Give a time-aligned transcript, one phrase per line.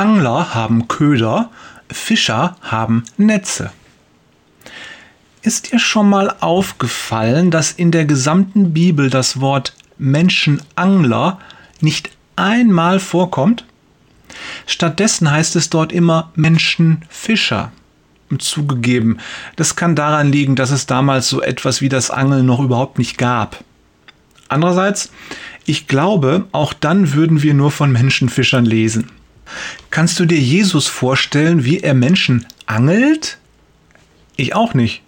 [0.00, 1.50] Angler haben Köder,
[1.92, 3.70] Fischer haben Netze.
[5.42, 11.38] Ist dir schon mal aufgefallen, dass in der gesamten Bibel das Wort Menschenangler
[11.82, 13.66] nicht einmal vorkommt?
[14.66, 17.70] Stattdessen heißt es dort immer Menschenfischer.
[18.38, 19.18] Zugegeben,
[19.56, 23.18] das kann daran liegen, dass es damals so etwas wie das Angeln noch überhaupt nicht
[23.18, 23.62] gab.
[24.48, 25.12] Andererseits,
[25.66, 29.10] ich glaube, auch dann würden wir nur von Menschenfischern lesen.
[29.90, 33.38] Kannst du dir Jesus vorstellen, wie er Menschen angelt?
[34.36, 35.02] Ich auch nicht.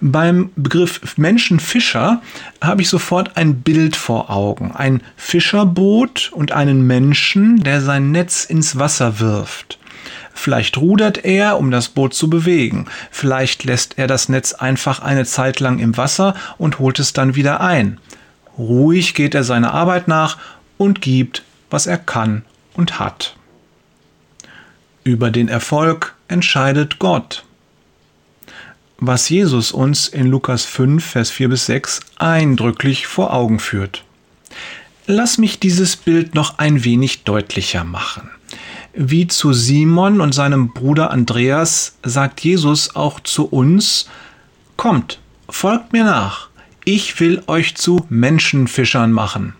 [0.00, 2.22] Beim Begriff Menschenfischer
[2.60, 4.72] habe ich sofort ein Bild vor Augen.
[4.72, 9.78] Ein Fischerboot und einen Menschen, der sein Netz ins Wasser wirft.
[10.34, 12.86] Vielleicht rudert er, um das Boot zu bewegen.
[13.10, 17.34] Vielleicht lässt er das Netz einfach eine Zeit lang im Wasser und holt es dann
[17.34, 17.98] wieder ein.
[18.56, 20.38] Ruhig geht er seiner Arbeit nach
[20.76, 22.44] und gibt, was er kann
[22.78, 23.36] und hat.
[25.04, 27.44] Über den Erfolg entscheidet Gott
[29.00, 34.04] was Jesus uns in Lukas 5, Vers 4 bis 6 eindrücklich vor Augen führt.
[35.06, 38.28] Lass mich dieses Bild noch ein wenig deutlicher machen.
[38.94, 44.08] Wie zu Simon und seinem Bruder Andreas sagt Jesus auch zu uns,
[44.76, 46.48] Kommt, folgt mir nach,
[46.84, 49.54] ich will euch zu Menschenfischern machen.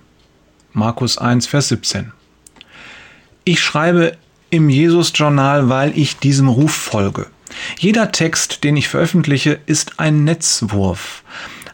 [0.73, 2.13] Markus 1, Vers 17.
[3.49, 4.15] Ich schreibe
[4.51, 7.29] im Jesus-Journal, weil ich diesem Ruf folge.
[7.79, 11.23] Jeder Text, den ich veröffentliche, ist ein Netzwurf.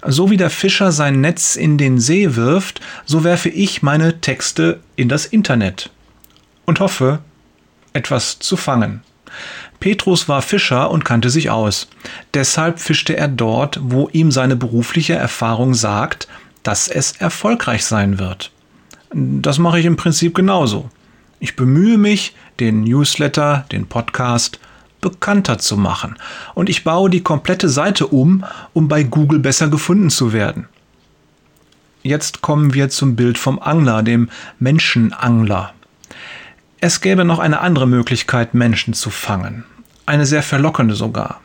[0.06, 4.78] So wie der Fischer sein Netz in den See wirft, so werfe ich meine Texte
[4.94, 5.90] in das Internet
[6.64, 7.18] und hoffe,
[7.92, 9.02] etwas zu fangen.
[9.80, 11.88] Petrus war Fischer und kannte sich aus.
[12.34, 16.28] Deshalb fischte er dort, wo ihm seine berufliche Erfahrung sagt,
[16.62, 18.52] dass es erfolgreich sein wird.
[19.12, 20.88] Das mache ich im Prinzip genauso.
[21.44, 24.60] Ich bemühe mich, den Newsletter, den Podcast
[25.02, 26.16] bekannter zu machen.
[26.54, 30.68] Und ich baue die komplette Seite um, um bei Google besser gefunden zu werden.
[32.02, 35.74] Jetzt kommen wir zum Bild vom Angler, dem Menschenangler.
[36.80, 39.64] Es gäbe noch eine andere Möglichkeit, Menschen zu fangen.
[40.06, 41.42] Eine sehr verlockende sogar.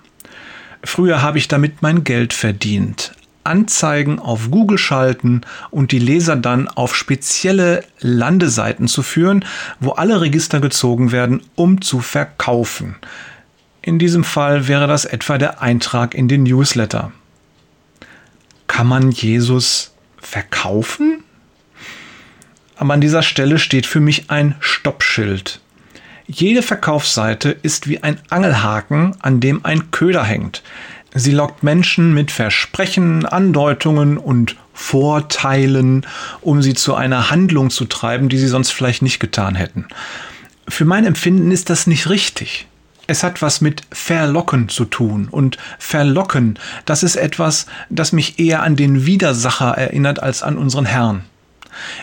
[0.81, 3.11] Früher habe ich damit mein Geld verdient.
[3.43, 5.41] Anzeigen auf Google schalten
[5.71, 9.45] und die Leser dann auf spezielle Landeseiten zu führen,
[9.79, 12.95] wo alle Register gezogen werden, um zu verkaufen.
[13.81, 17.11] In diesem Fall wäre das etwa der Eintrag in den Newsletter.
[18.67, 21.23] Kann man Jesus verkaufen?
[22.75, 25.59] Aber an dieser Stelle steht für mich ein Stoppschild.
[26.27, 30.61] Jede Verkaufsseite ist wie ein Angelhaken, an dem ein Köder hängt.
[31.13, 36.05] Sie lockt Menschen mit Versprechen, Andeutungen und Vorteilen,
[36.41, 39.87] um sie zu einer Handlung zu treiben, die sie sonst vielleicht nicht getan hätten.
[40.67, 42.67] Für mein Empfinden ist das nicht richtig.
[43.07, 45.27] Es hat was mit Verlocken zu tun.
[45.31, 50.85] Und Verlocken, das ist etwas, das mich eher an den Widersacher erinnert als an unseren
[50.85, 51.23] Herrn.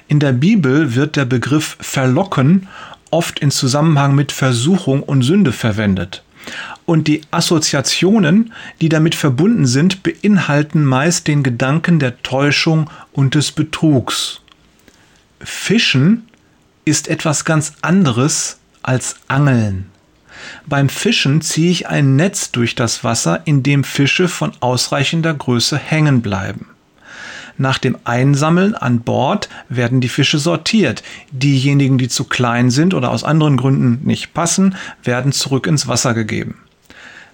[0.09, 2.67] In der Bibel wird der Begriff Verlocken
[3.11, 6.25] oft in Zusammenhang mit Versuchung und Sünde verwendet.
[6.87, 13.51] Und die Assoziationen, die damit verbunden sind, beinhalten meist den Gedanken der Täuschung und des
[13.53, 14.41] Betrugs.
[15.41, 16.29] Fischen
[16.85, 19.87] ist etwas ganz anderes als Angeln.
[20.67, 25.77] Beim Fischen ziehe ich ein Netz durch das Wasser, in dem Fische von ausreichender Größe
[25.77, 26.67] hängen bleiben.
[27.59, 31.03] Nach dem Einsammeln an Bord werden die Fische sortiert.
[31.31, 36.13] Diejenigen, die zu klein sind oder aus anderen Gründen nicht passen, werden zurück ins Wasser
[36.13, 36.57] gegeben.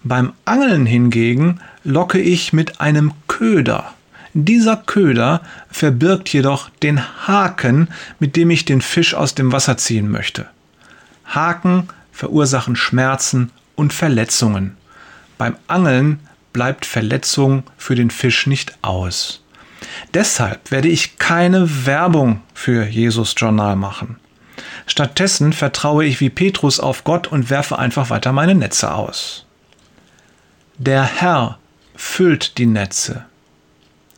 [0.05, 3.95] Beim Angeln hingegen locke ich mit einem Köder.
[4.35, 10.11] Dieser Köder verbirgt jedoch den Haken, mit dem ich den Fisch aus dem Wasser ziehen
[10.11, 10.47] möchte.
[11.25, 14.77] Haken verursachen Schmerzen und Verletzungen.
[15.39, 16.21] Beim Angeln
[16.53, 19.43] bleibt Verletzung für den Fisch nicht aus.
[20.15, 24.17] Deshalb werde ich keine Werbung für Jesus Journal machen.
[24.87, 29.47] Stattdessen vertraue ich wie Petrus auf Gott und werfe einfach weiter meine Netze aus.
[30.79, 31.59] Der Herr
[31.95, 33.27] füllt die Netze.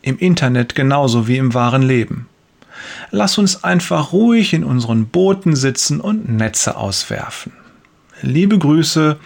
[0.02, 2.28] Im Internet genauso wie im wahren Leben.
[3.10, 7.52] Lass uns einfach ruhig in unseren Booten sitzen und Netze auswerfen.
[8.22, 9.18] Liebe Grüße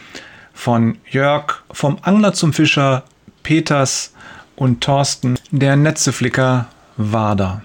[0.55, 3.05] von Jörg, vom Angler zum Fischer,
[3.43, 4.13] Peters
[4.57, 6.67] und Thorsten, der Netzeflicker
[6.97, 7.63] Wader.